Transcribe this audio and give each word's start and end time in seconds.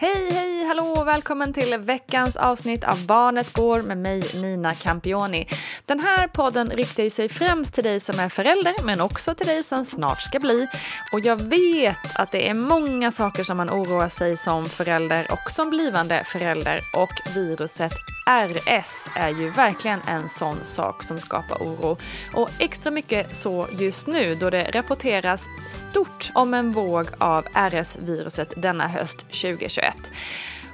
Hej, 0.00 0.32
hej, 0.32 0.64
hallå! 0.64 1.04
Välkommen 1.04 1.52
till 1.52 1.78
veckans 1.78 2.36
avsnitt 2.36 2.84
av 2.84 3.06
Barnet 3.06 3.52
går 3.52 3.82
med 3.82 3.98
mig, 3.98 4.22
Nina 4.42 4.74
Campioni. 4.74 5.46
Den 5.86 6.00
här 6.00 6.28
podden 6.28 6.70
riktar 6.70 7.08
sig 7.08 7.28
främst 7.28 7.74
till 7.74 7.84
dig 7.84 8.00
som 8.00 8.18
är 8.18 8.28
förälder, 8.28 8.84
men 8.84 9.00
också 9.00 9.34
till 9.34 9.46
dig 9.46 9.64
som 9.64 9.84
snart 9.84 10.20
ska 10.20 10.38
bli. 10.38 10.66
Och 11.12 11.20
jag 11.20 11.36
vet 11.36 12.16
att 12.16 12.32
det 12.32 12.48
är 12.48 12.54
många 12.54 13.10
saker 13.10 13.44
som 13.44 13.56
man 13.56 13.70
oroar 13.70 14.08
sig 14.08 14.36
som 14.36 14.66
förälder 14.66 15.26
och 15.32 15.50
som 15.50 15.70
blivande 15.70 16.24
förälder. 16.24 16.80
Och 16.96 17.34
viruset 17.34 17.92
RS 18.30 19.08
är 19.16 19.28
ju 19.28 19.50
verkligen 19.50 20.00
en 20.06 20.28
sån 20.28 20.64
sak 20.64 21.02
som 21.02 21.18
skapar 21.18 21.56
oro. 21.56 21.96
Och 22.34 22.50
extra 22.58 22.90
mycket 22.90 23.36
så 23.36 23.68
just 23.72 24.06
nu 24.06 24.34
då 24.34 24.50
det 24.50 24.70
rapporteras 24.74 25.44
stort 25.68 26.30
om 26.34 26.54
en 26.54 26.72
våg 26.72 27.06
av 27.18 27.44
RS-viruset 27.54 28.52
denna 28.56 28.88
höst 28.88 29.18
2021. 29.18 29.94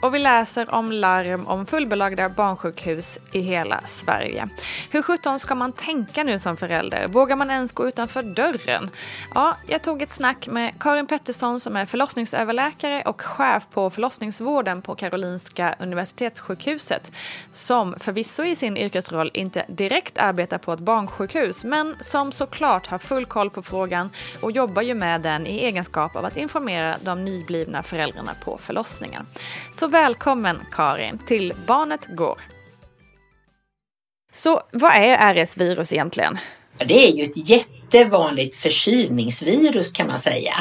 Och 0.00 0.14
vi 0.14 0.18
läser 0.18 0.74
om 0.74 0.92
larm 0.92 1.46
om 1.46 1.66
fullbelagda 1.66 2.28
barnsjukhus 2.28 3.18
i 3.32 3.40
hela 3.40 3.80
Sverige. 3.86 4.48
Hur 4.90 5.02
sjutton 5.02 5.38
ska 5.38 5.54
man 5.54 5.72
tänka 5.72 6.22
nu 6.22 6.38
som 6.38 6.56
förälder? 6.56 7.08
Vågar 7.08 7.36
man 7.36 7.50
ens 7.50 7.72
gå 7.72 7.88
utanför 7.88 8.22
dörren? 8.22 8.90
Ja, 9.34 9.56
jag 9.66 9.82
tog 9.82 10.02
ett 10.02 10.12
snack 10.12 10.46
med 10.46 10.72
Karin 10.80 11.06
Pettersson 11.06 11.60
som 11.60 11.76
är 11.76 11.86
förlossningsöverläkare 11.86 13.02
och 13.02 13.20
chef 13.20 13.66
på 13.72 13.90
förlossningsvården 13.90 14.82
på 14.82 14.94
Karolinska 14.94 15.74
Universitetssjukhuset. 15.78 17.12
Som 17.52 17.94
förvisso 18.00 18.44
i 18.44 18.56
sin 18.56 18.76
yrkesroll 18.76 19.30
inte 19.34 19.64
direkt 19.68 20.18
arbetar 20.18 20.58
på 20.58 20.72
ett 20.72 20.80
barnsjukhus 20.80 21.64
men 21.64 21.96
som 22.00 22.32
såklart 22.32 22.86
har 22.86 22.98
full 22.98 23.26
koll 23.26 23.50
på 23.50 23.62
frågan 23.62 24.10
och 24.40 24.52
jobbar 24.52 24.82
ju 24.82 24.94
med 24.94 25.20
den 25.20 25.46
i 25.46 25.58
egenskap 25.58 26.16
av 26.16 26.24
att 26.24 26.36
informera 26.36 26.96
de 27.00 27.24
nyblivna 27.24 27.82
föräldrarna 27.82 28.32
på 28.44 28.58
förlossningen. 28.58 29.26
Så 29.78 29.85
välkommen 29.88 30.58
Karin 30.72 31.19
till 31.19 31.52
Barnet 31.66 32.06
Går. 32.16 32.41
Så 34.32 34.62
vad 34.72 34.92
är 34.92 35.34
RS-virus 35.34 35.92
egentligen? 35.92 36.38
Det 36.78 37.08
är 37.08 37.12
ju 37.12 37.22
ett 37.22 37.48
jättevanligt 37.48 38.56
förkylningsvirus 38.56 39.92
kan 39.92 40.06
man 40.06 40.19
säga. 40.19 40.54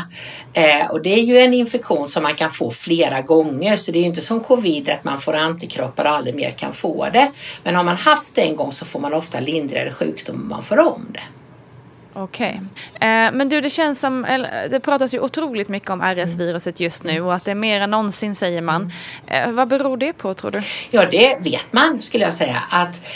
Eh, 0.53 0.91
och 0.91 1.01
det 1.01 1.13
är 1.13 1.23
ju 1.23 1.37
en 1.37 1.53
infektion 1.53 2.07
som 2.07 2.23
man 2.23 2.35
kan 2.35 2.51
få 2.51 2.71
flera 2.71 3.21
gånger 3.21 3.77
så 3.77 3.91
det 3.91 3.97
är 3.97 4.01
ju 4.01 4.07
inte 4.07 4.21
som 4.21 4.43
covid 4.43 4.89
att 4.89 5.03
man 5.03 5.21
får 5.21 5.33
antikroppar 5.33 6.05
och 6.05 6.11
aldrig 6.11 6.35
mer 6.35 6.51
kan 6.51 6.73
få 6.73 7.09
det. 7.13 7.31
Men 7.63 7.75
har 7.75 7.83
man 7.83 7.95
haft 7.95 8.35
det 8.35 8.41
en 8.41 8.55
gång 8.55 8.71
så 8.71 8.85
får 8.85 8.99
man 8.99 9.13
ofta 9.13 9.39
lindrigare 9.39 9.91
sjukdom 9.91 10.41
om 10.41 10.49
man 10.49 10.63
får 10.63 10.79
om 10.79 11.07
det. 11.09 11.23
Okej. 12.17 12.61
Okay. 12.95 13.09
Eh, 13.09 13.31
men 13.31 13.49
du, 13.49 13.61
det 13.61 13.69
känns 13.69 13.99
som, 13.99 14.25
eller, 14.25 14.69
det 14.69 14.79
pratas 14.79 15.13
ju 15.13 15.19
otroligt 15.19 15.67
mycket 15.67 15.89
om 15.89 16.01
RS-viruset 16.01 16.79
just 16.79 17.03
nu 17.03 17.21
och 17.21 17.35
att 17.35 17.45
det 17.45 17.51
är 17.51 17.55
mer 17.55 17.81
än 17.81 17.91
någonsin 17.91 18.35
säger 18.35 18.61
man. 18.61 18.91
Eh, 19.27 19.51
vad 19.51 19.67
beror 19.67 19.97
det 19.97 20.13
på 20.13 20.33
tror 20.33 20.51
du? 20.51 20.61
Ja, 20.91 21.05
det 21.11 21.37
vet 21.39 21.73
man 21.73 22.01
skulle 22.01 22.23
jag 22.23 22.33
säga. 22.33 22.57
Att 22.69 23.07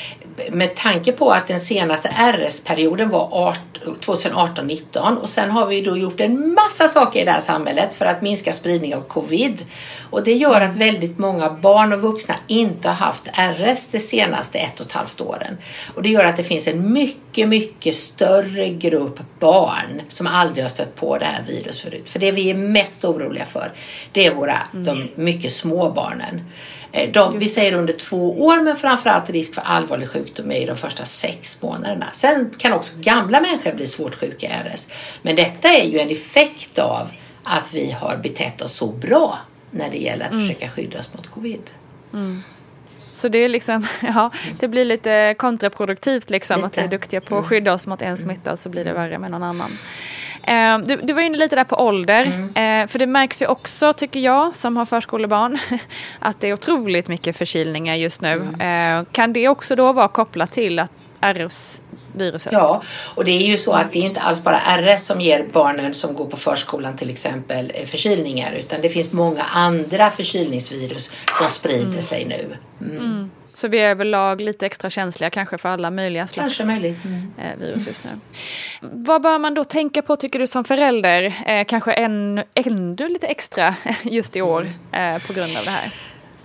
med 0.51 0.75
tanke 0.75 1.11
på 1.11 1.31
att 1.31 1.47
den 1.47 1.59
senaste 1.59 2.09
RS-perioden 2.09 3.09
var 3.09 3.55
2018-19 3.85 5.15
och 5.15 5.29
sen 5.29 5.51
har 5.51 5.65
vi 5.67 5.81
då 5.81 5.97
gjort 5.97 6.19
en 6.19 6.53
massa 6.53 6.87
saker 6.87 7.21
i 7.21 7.25
det 7.25 7.31
här 7.31 7.39
samhället 7.39 7.95
för 7.95 8.05
att 8.05 8.21
minska 8.21 8.53
spridning 8.53 8.95
av 8.95 9.01
covid. 9.01 9.65
Och 10.09 10.23
det 10.23 10.33
gör 10.33 10.61
att 10.61 10.75
väldigt 10.75 11.17
många 11.17 11.49
barn 11.49 11.93
och 11.93 12.01
vuxna 12.01 12.35
inte 12.47 12.87
har 12.87 12.95
haft 12.95 13.27
RS 13.27 13.87
de 13.87 13.99
senaste 13.99 14.57
ett 14.57 14.79
och 14.79 14.85
ett 14.85 14.91
halvt 14.91 15.21
åren. 15.21 15.57
Och 15.95 16.03
det 16.03 16.09
gör 16.09 16.23
att 16.23 16.37
det 16.37 16.43
finns 16.43 16.67
en 16.67 16.93
mycket, 16.93 17.47
mycket 17.47 17.95
större 17.95 18.69
grupp 18.69 19.19
barn 19.39 20.01
som 20.07 20.27
aldrig 20.27 20.63
har 20.63 20.69
stött 20.69 20.95
på 20.95 21.17
det 21.17 21.25
här 21.25 21.43
virus 21.47 21.81
förut. 21.81 22.09
För 22.09 22.19
det 22.19 22.31
vi 22.31 22.49
är 22.49 22.55
mest 22.55 23.05
oroliga 23.05 23.45
för, 23.45 23.71
det 24.11 24.25
är 24.25 24.35
våra, 24.35 24.57
mm. 24.73 24.85
de 24.85 25.09
mycket 25.15 25.51
små 25.51 25.89
barnen. 25.89 26.41
Eh, 26.91 27.11
de, 27.11 27.39
vi 27.39 27.49
säger 27.49 27.77
under 27.77 27.93
två 27.93 28.45
år 28.45 28.61
men 28.61 28.77
framförallt 28.77 29.29
risk 29.29 29.53
för 29.53 29.61
allvarlig 29.61 30.09
sjukdom 30.09 30.51
i 30.51 30.65
de 30.65 30.77
första 30.77 31.05
sex 31.05 31.61
månaderna. 31.61 32.07
Sen 32.13 32.53
kan 32.57 32.73
också 32.73 32.93
gamla 32.97 33.41
människor 33.41 33.73
bli 33.73 33.87
svårt 33.87 34.15
sjuka 34.15 34.47
i 34.47 34.49
RS. 34.49 34.87
Men 35.21 35.35
detta 35.35 35.67
är 35.67 35.85
ju 35.85 35.99
en 35.99 36.09
effekt 36.09 36.79
av 36.79 37.11
att 37.43 37.73
vi 37.73 37.91
har 37.91 38.17
betett 38.17 38.61
oss 38.61 38.73
så 38.73 38.87
bra 38.87 39.39
när 39.71 39.89
det 39.89 39.97
gäller 39.97 40.25
att 40.25 40.31
mm. 40.31 40.47
försöka 40.47 40.69
skydda 40.69 40.99
oss 40.99 41.09
mot 41.13 41.27
covid. 41.27 41.69
Mm. 42.13 42.43
Så 43.13 43.27
det 43.29 43.37
är 43.37 43.49
liksom, 43.49 43.87
ja, 44.01 44.31
det 44.59 44.67
blir 44.67 44.85
lite 44.85 45.35
kontraproduktivt 45.37 46.29
liksom 46.29 46.55
Lite. 46.55 46.67
att 46.67 46.77
vi 46.77 46.81
är 46.81 46.87
duktiga 46.87 47.21
på 47.21 47.37
att 47.37 47.45
skydda 47.45 47.73
oss 47.73 47.87
mot 47.87 48.01
en 48.01 48.17
smitta 48.17 48.57
så 48.57 48.69
blir 48.69 48.85
det 48.85 48.93
värre 48.93 49.19
med 49.19 49.31
någon 49.31 49.43
annan. 49.43 49.77
Eh, 50.43 50.77
du, 50.77 50.95
du 50.95 51.13
var 51.13 51.21
inne 51.21 51.37
lite 51.37 51.55
där 51.55 51.63
på 51.63 51.75
ålder, 51.75 52.25
eh, 52.55 52.87
för 52.87 52.99
det 52.99 53.07
märks 53.07 53.41
ju 53.41 53.47
också 53.47 53.93
tycker 53.93 54.19
jag 54.19 54.55
som 54.55 54.77
har 54.77 54.85
förskolebarn 54.85 55.59
att 56.19 56.41
det 56.41 56.47
är 56.47 56.53
otroligt 56.53 57.07
mycket 57.07 57.37
förkylningar 57.37 57.95
just 57.95 58.21
nu. 58.21 58.47
Eh, 58.59 59.05
kan 59.11 59.33
det 59.33 59.47
också 59.47 59.75
då 59.75 59.93
vara 59.93 60.07
kopplat 60.07 60.51
till 60.51 60.79
att 60.79 60.91
RS-viruset? 61.21 62.51
Ja, 62.51 62.81
och 63.15 63.25
det 63.25 63.31
är 63.31 63.47
ju 63.47 63.57
så 63.57 63.71
att 63.71 63.91
det 63.91 63.99
är 63.99 64.03
inte 64.03 64.19
alls 64.19 64.43
bara 64.43 64.57
RS 64.57 65.05
som 65.05 65.21
ger 65.21 65.45
barnen 65.53 65.93
som 65.93 66.13
går 66.13 66.25
på 66.25 66.37
förskolan 66.37 66.97
till 66.97 67.09
exempel 67.09 67.71
förkylningar 67.85 68.51
utan 68.51 68.81
det 68.81 68.89
finns 68.89 69.13
många 69.13 69.43
andra 69.43 70.11
förkylningsvirus 70.11 71.11
som 71.37 71.49
sprider 71.49 72.01
sig 72.01 72.25
nu. 72.25 72.57
Mm. 72.89 73.29
Så 73.53 73.67
vi 73.67 73.79
är 73.79 73.89
överlag 73.89 74.41
lite 74.41 74.65
extra 74.65 74.89
känsliga 74.89 75.29
kanske 75.29 75.57
för 75.57 75.69
alla 75.69 75.91
möjliga 75.91 76.27
slags. 76.27 76.59
Mm. 77.05 77.31
eh, 77.37 77.57
virus 77.59 77.87
just 77.87 78.03
nu. 78.03 78.09
Vad 78.81 79.21
bör 79.21 79.39
man 79.39 79.53
då 79.53 79.63
tänka 79.63 80.01
på 80.01 80.15
tycker 80.15 80.39
du 80.39 80.47
som 80.47 80.63
förälder? 80.63 81.33
Eh, 81.45 81.65
kanske 81.65 81.91
än, 81.91 82.43
ännu 82.55 83.09
lite 83.09 83.27
extra 83.27 83.75
just 84.03 84.35
i 84.35 84.41
år 84.41 84.69
eh, 84.91 85.17
på 85.27 85.33
grund 85.33 85.57
av 85.57 85.65
det 85.65 85.71
här. 85.71 85.91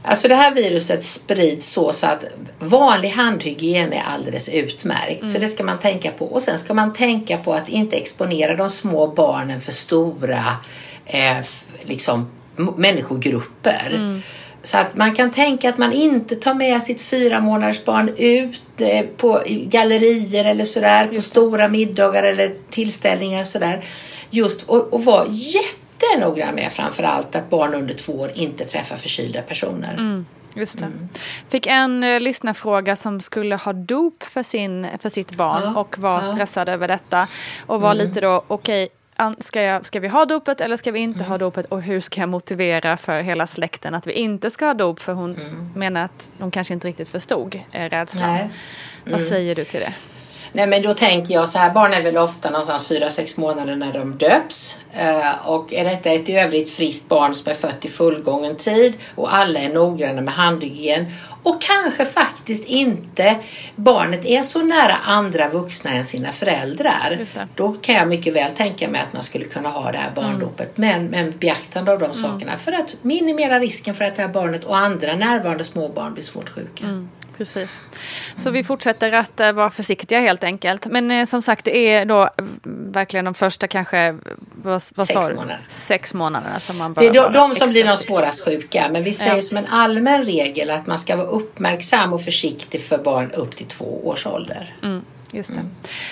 Alltså 0.07 0.29
det 0.29 0.35
här 0.35 0.55
viruset 0.55 1.05
sprids 1.05 1.73
så, 1.73 1.93
så 1.93 2.07
att 2.07 2.25
vanlig 2.59 3.09
handhygien 3.09 3.93
är 3.93 4.03
alldeles 4.03 4.49
utmärkt. 4.49 5.31
Så 5.31 5.39
det 5.39 5.49
ska 5.49 5.65
man 5.65 5.79
tänka 5.79 6.11
på. 6.11 6.27
Och 6.27 6.43
sen 6.43 6.59
ska 6.59 6.75
man 6.75 6.93
tänka 6.93 7.39
på 7.39 7.55
att 7.55 7.69
inte 7.69 7.97
exponera 7.97 8.57
de 8.57 8.71
små 8.71 9.07
barnen 9.07 9.61
för 9.61 9.73
stora 9.73 10.45
eh, 11.07 11.37
liksom, 11.83 12.31
människogrupper. 12.77 14.21
Så 14.65 14.79
att 14.79 14.97
man 14.97 15.15
kan 15.15 15.31
tänka 15.31 15.69
att 15.69 15.79
man 15.79 15.93
inte 15.93 16.37
tar 16.37 16.55
med 16.55 16.83
sitt 16.83 17.03
fyra 17.03 17.41
månaders 17.41 17.85
barn 17.85 18.11
ut 18.17 18.63
eh, 18.79 19.07
på 19.17 19.43
gallerier 19.47 20.45
eller 20.45 20.65
sådär, 20.65 21.07
på 21.15 21.21
stora 21.21 21.69
middagar 21.69 22.23
eller 22.23 22.53
tillställningar 22.71 23.41
och 23.41 23.47
sådär. 23.47 23.85
Just 24.31 24.63
och, 24.63 24.93
och 24.95 25.05
vara 25.05 25.27
jättenoggrann 25.29 26.55
med 26.55 26.73
framför 26.73 27.03
allt 27.03 27.37
att 27.37 27.51
barn 27.51 27.75
under 27.75 27.95
två 27.95 28.13
år 28.13 28.31
inte 28.35 28.65
träffar 28.65 28.97
förkylda 28.97 29.43
personer. 29.43 30.25
Just 30.57 30.79
det. 30.79 30.91
Fick 31.49 31.67
en 31.67 32.05
eh, 32.05 32.21
lyssnarfråga 32.21 32.97
som 32.97 33.21
skulle 33.21 33.57
ha 33.57 33.73
dop 33.73 34.23
för, 34.23 34.43
sin, 34.43 34.87
för 35.03 35.11
sitt 35.11 35.37
barn 35.37 35.63
Ja, 35.65 35.81
och 35.81 35.99
var 35.99 36.15
ja. 36.15 36.23
Mm. 36.23 36.35
stressad 36.35 36.69
över 36.69 36.89
detta. 36.89 37.29
Och 37.67 37.81
var 37.81 37.95
lite 37.95 38.21
då, 38.21 38.45
okej, 38.47 38.83
an- 38.83 38.89
ska, 39.39 39.63
jag, 39.63 39.87
ska 39.87 40.01
vi 40.01 40.09
ha 40.09 40.25
dopet 40.25 40.61
eller 40.61 40.77
ska 40.77 40.93
vi 40.93 41.01
inte 41.01 41.19
Mm. 41.19 41.31
ha 41.31 41.39
dopet? 41.39 41.67
Och 41.67 41.83
hur 41.83 42.01
ska 42.01 42.21
jag 42.21 42.29
motivera 42.29 42.97
för 42.97 43.21
hela 43.21 43.47
släkten 43.47 43.95
att 43.95 44.07
vi 44.07 44.13
inte 44.13 44.51
ska 44.51 44.67
ha 44.67 44.75
dop? 44.75 45.01
För 45.01 45.13
hon 45.13 45.37
menar 45.75 46.05
att 46.05 46.31
de 46.39 46.51
kanske 46.51 46.75
inte 46.75 46.89
riktigt 46.89 47.09
förstod 47.09 47.61
eh, 47.73 47.89
rädslan. 47.91 48.31
Mm. 48.35 48.49
Vad 49.05 49.23
säger 49.23 49.55
du 49.55 49.65
till 49.65 49.81
det? 49.81 49.93
Nej 50.53 50.67
men 50.67 50.83
då 50.83 50.95
tänker 50.95 51.35
jag 51.35 51.49
så 51.49 51.59
här, 51.59 51.71
barn 51.73 51.93
är 51.93 52.03
väl 52.03 52.17
ofta 52.17 52.51
någonstans 52.51 52.91
4-6 52.91 53.41
månader 53.41 53.77
när 53.77 53.93
de 53.93 54.19
döps. 54.19 54.79
Eh, 54.93 55.49
och 55.49 55.73
är 55.73 55.85
detta 55.85 56.11
ett 56.11 56.29
i 56.29 56.33
övrigt 56.37 56.71
friskt 56.71 57.09
barn 57.09 57.35
som 57.35 57.51
är 57.51 57.55
fött 57.55 57.85
i 57.85 57.89
fullgången 57.89 58.57
tid 58.57 58.95
och 59.15 59.35
alla 59.35 59.61
är 59.61 59.69
noggranna 59.69 60.21
med 60.21 60.35
handhygien 60.35 61.07
och 61.45 61.63
kanske 61.63 62.05
faktiskt 62.05 62.69
inte 62.69 63.37
barnet 63.77 64.25
är 64.25 64.43
så 64.43 64.63
nära 64.63 64.95
andra 64.95 65.49
vuxna 65.49 65.91
än 65.91 66.05
sina 66.05 66.33
föräldrar. 66.33 67.27
Då 67.55 67.73
kan 67.73 67.95
jag 67.95 68.09
mycket 68.09 68.35
väl 68.35 68.51
tänka 68.51 68.89
mig 68.89 69.01
att 69.01 69.13
man 69.13 69.23
skulle 69.23 69.45
kunna 69.45 69.69
ha 69.69 69.93
det 69.93 69.99
här 69.99 70.11
barndopet. 70.15 70.77
Men 70.77 71.07
med 71.07 71.33
beaktande 71.39 71.93
av 71.93 71.99
de 71.99 72.13
sakerna. 72.15 72.53
För 72.57 72.73
att 72.73 72.97
minimera 73.03 73.61
risken 73.61 73.95
för 73.95 74.05
att 74.05 74.17
det 74.17 74.23
här 74.23 74.29
barnet 74.29 74.65
och 74.65 74.77
andra 74.77 75.15
närvarande 75.15 75.65
småbarn 75.65 76.15
blir 76.15 76.25
svårt 76.25 76.49
sjuka. 76.49 76.85
Precis. 77.37 77.83
Så 78.37 78.51
vi 78.51 78.65
fortsätter 78.65 79.13
att 79.13 79.41
eh, 79.41 79.53
vara 79.53 79.71
försiktiga 79.71 80.21
helt 80.21 80.45
enkelt. 80.45 80.87
Men 80.87 81.11
eh, 81.11 81.27
som 81.27 81.43
sagt, 81.43 81.65
det 81.65 81.77
är 81.77 82.05
då 82.05 82.31
mm, 82.39 82.93
verkligen 82.93 83.25
de 83.25 83.35
första 83.35 83.69
kanske, 83.69 84.19
vad, 84.63 84.83
vad 84.95 85.07
Sex 85.07 85.27
sa 85.27 85.35
månader. 85.35 85.61
Sex 85.69 86.15
månaderna 86.15 86.61
som 86.61 86.79
man 86.79 86.93
bör 86.93 87.03
Det 87.03 87.09
är 87.09 87.13
de, 87.13 87.33
de 87.33 87.55
som 87.55 87.71
blir 87.71 87.85
de 87.85 87.97
svårast 87.97 88.45
sjuka. 88.45 88.89
Men 88.91 89.05
vi 89.05 89.13
säger 89.13 89.35
Ja. 89.35 89.43
som 89.43 89.57
en 89.57 89.67
allmän 89.67 90.25
regel 90.25 90.71
att 90.71 90.87
man 90.87 90.99
ska 90.99 91.17
vara 91.17 91.27
uppmärksam 91.27 92.13
och 92.13 92.23
försiktig 92.23 92.83
för 92.83 92.99
barn 92.99 93.31
upp 93.31 93.57
till 93.57 93.67
två 93.67 94.07
års 94.07 94.27
ålder. 94.27 94.75
Just 95.35 95.55
det. 95.55 95.61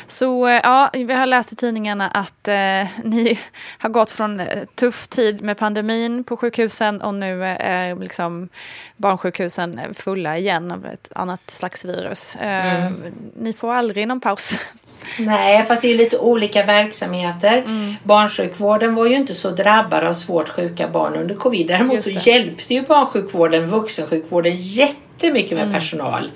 Så 0.07 0.47
eh, 0.49 0.61
ja, 0.63 0.91
vi 0.93 1.13
har 1.13 1.27
läst 1.27 1.53
i 1.53 1.57
tidningarna 1.57 2.09
att 2.09 2.49
eh, 2.49 2.55
ni 3.05 3.39
har 3.79 3.89
gått 3.89 4.11
från 4.11 4.41
eh, 4.41 4.65
tuff 4.75 5.09
tid 5.09 5.43
med 5.43 5.59
pandemin 5.59 6.25
på 6.25 6.37
sjukhusen 6.37 7.01
och 7.03 7.15
nu 7.15 7.45
eh, 7.45 7.71
är 7.71 7.97
liksom 7.97 8.49
barnsjukhusen 8.97 9.81
fulla 9.95 10.39
igen 10.39 10.73
av 10.73 10.87
ett 10.87 11.09
annat 11.15 11.51
slags 11.51 11.85
virus. 11.85 12.37
Eh, 12.37 12.91
Ni 13.37 13.53
får 13.53 13.75
aldrig 13.75 14.09
någon 14.09 14.21
paus. 14.21 14.55
Nej, 15.19 15.63
fast 15.65 15.83
det 15.83 15.89
är 15.89 15.93
ju 15.93 15.97
lite 15.99 16.19
olika 16.19 16.65
verksamheter. 16.65 17.65
Barnsjukvården 18.03 18.95
var 18.95 19.07
ju 19.07 19.17
inte 19.17 19.35
så 19.35 19.51
drabbad 19.51 20.05
av 20.05 20.15
svårt 20.15 20.49
sjuka 20.49 20.89
barn 20.89 21.15
under 21.17 21.35
covid. 21.35 21.67
Däremot 21.69 22.05
så 22.05 22.11
hjälpte 22.11 22.75
ju 22.75 22.83
barnsjukvården 22.83 23.67
vuxensjukvården 23.67 24.57
jättemycket 24.57 25.59
med 25.59 25.73
personal 25.73 26.31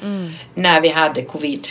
när 0.55 0.81
vi 0.81 0.89
hade 0.89 1.23
covid. 1.23 1.69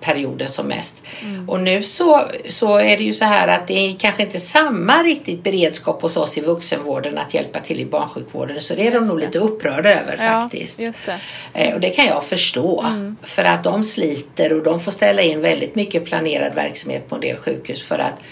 Perioden 0.00 0.48
som 0.48 0.66
mest. 0.66 0.98
Och 1.46 1.60
nu 1.60 1.82
så, 1.82 2.20
så 2.48 2.76
är 2.76 2.96
det 2.96 3.04
ju 3.04 3.12
så 3.14 3.24
här 3.24 3.48
att 3.48 3.66
det 3.66 3.72
är 3.74 3.96
kanske 3.98 4.22
inte 4.22 4.40
samma 4.40 5.02
riktigt 5.02 5.42
beredskap 5.42 6.02
hos 6.02 6.16
oss 6.16 6.38
i 6.38 6.40
vuxenvården 6.40 7.18
att 7.18 7.34
hjälpa 7.34 7.60
till 7.60 7.80
i 7.80 7.84
barnsjukvården. 7.84 8.60
Så 8.60 8.74
det 8.74 8.86
är 8.86 8.92
de 8.92 9.06
nog 9.06 9.20
lite 9.20 9.38
upprörda 9.38 9.90
över 10.00 10.16
faktiskt. 10.16 10.78
Ja, 10.80 10.84
just 10.86 11.06
det. 11.06 11.18
Eh, 11.54 11.74
Och 11.74 11.80
det 11.80 11.90
kan 11.90 12.06
jag 12.06 12.24
förstå. 12.24 12.84
För 13.22 13.44
att 13.44 13.64
de 13.64 13.84
sliter 13.84 14.52
och 14.52 14.62
de 14.62 14.80
får 14.80 14.92
ställa 14.92 15.22
in 15.22 15.40
väldigt 15.40 15.74
mycket 15.74 16.04
planerad 16.04 16.54
verksamhet 16.54 17.08
på 17.08 17.14
en 17.14 17.20
del 17.20 17.36
sjukhus 17.36 17.82
för 17.82 17.98
att 17.98 18.22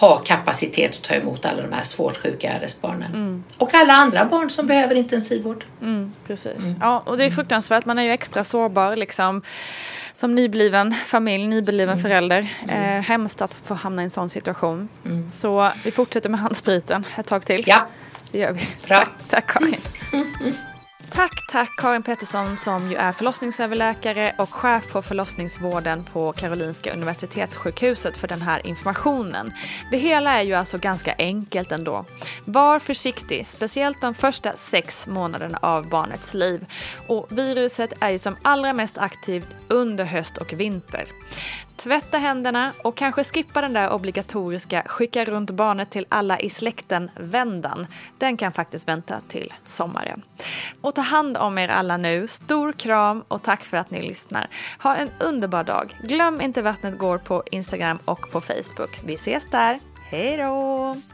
ha 0.00 0.18
kapacitet 0.18 0.90
att 0.96 1.02
ta 1.02 1.14
emot 1.14 1.44
alla 1.46 1.62
de 1.62 1.72
här 1.72 1.84
svårt 1.84 2.16
sjuka 2.16 2.52
RS-barnen. 2.60 3.44
Och 3.58 3.74
alla 3.74 3.92
andra 3.92 4.24
barn 4.24 4.50
som 4.50 4.66
behöver 4.66 4.94
intensivvård. 4.94 5.64
Precis. 6.26 6.62
Ja, 6.80 7.02
och 7.06 7.18
det 7.18 7.24
är 7.24 7.30
fruktansvärt. 7.30 7.84
Man 7.84 7.98
är 7.98 8.02
ju 8.02 8.10
extra 8.10 8.44
sårbar 8.44 8.96
liksom, 8.96 9.42
som 10.12 10.34
nybliven 10.34 10.94
familj, 11.06 11.46
nybliven 11.46 11.98
förälder. 11.98 12.48
Eh, 12.68 12.76
hemskt 13.02 13.42
att 13.42 13.54
få 13.64 13.74
hamna 13.74 14.02
i 14.02 14.04
en 14.04 14.10
sån 14.10 14.28
situation. 14.28 14.88
Så 15.32 15.72
vi 15.84 15.90
fortsätter 15.90 16.30
med 16.30 16.40
handspriten 16.40 17.04
ett 17.16 17.26
tag 17.26 17.46
till. 17.46 17.64
Ja, 17.66 17.86
Det 18.32 18.38
gör 18.38 18.52
vi. 18.52 18.60
Bra. 18.86 18.96
Tack, 18.98 19.10
tack 19.28 19.46
Karin. 19.46 19.80
Tack, 21.14 21.46
tack 21.46 21.76
Karin 21.76 22.02
Pettersson 22.02 22.56
som 22.56 22.90
ju 22.90 22.96
är 22.96 23.12
förlossningsöverläkare 23.12 24.34
och 24.38 24.54
chef 24.54 24.92
på 24.92 25.02
förlossningsvården 25.02 26.04
på 26.04 26.32
Karolinska 26.32 26.92
Universitetssjukhuset 26.92 28.16
för 28.16 28.28
den 28.28 28.42
här 28.42 28.66
informationen. 28.66 29.52
Det 29.90 29.96
hela 29.96 30.32
är 30.32 30.42
ju 30.42 30.54
alltså 30.54 30.78
ganska 30.78 31.14
enkelt 31.18 31.72
ändå. 31.72 32.04
Var 32.44 32.78
försiktig, 32.78 33.46
speciellt 33.46 34.00
de 34.00 34.14
första 34.14 34.52
sex 34.52 35.06
månaderna 35.06 35.58
av 35.62 35.88
barnets 35.88 36.34
liv. 36.34 36.66
Och 37.08 37.26
viruset 37.30 37.92
är 38.00 38.10
ju 38.10 38.18
som 38.18 38.36
allra 38.42 38.72
mest 38.72 38.98
aktivt 38.98 39.56
under 39.68 40.04
höst 40.04 40.38
och 40.38 40.52
vinter. 40.52 41.06
Tvätta 41.76 42.18
händerna 42.18 42.72
och 42.82 42.96
kanske 42.96 43.24
skippa 43.24 43.60
den 43.60 43.72
där 43.72 43.92
obligatoriska 43.92 44.82
skicka 44.86 45.24
runt 45.24 45.50
barnet 45.50 45.90
till 45.90 46.06
alla 46.08 46.40
i 46.40 46.50
släkten-vändan. 46.50 47.86
Den 48.18 48.36
kan 48.36 48.52
faktiskt 48.52 48.88
vänta 48.88 49.20
till 49.20 49.52
sommaren. 49.64 50.22
Och 50.80 50.94
ta 50.94 51.00
hand 51.04 51.36
om 51.36 51.58
er 51.58 51.68
alla 51.68 51.96
nu. 51.96 52.26
Stor 52.26 52.72
kram 52.72 53.24
och 53.28 53.42
tack 53.42 53.64
för 53.64 53.76
att 53.76 53.90
ni 53.90 54.02
lyssnar. 54.02 54.46
Ha 54.82 54.96
en 54.96 55.10
underbar 55.20 55.64
dag. 55.64 55.96
Glöm 56.02 56.40
inte 56.40 56.62
Vattnet 56.62 56.98
går 56.98 57.18
på 57.18 57.42
Instagram 57.50 57.98
och 58.04 58.30
på 58.32 58.40
Facebook. 58.40 59.00
Vi 59.04 59.14
ses 59.14 59.50
där. 59.50 59.78
Hej 60.10 60.36
då! 60.36 61.13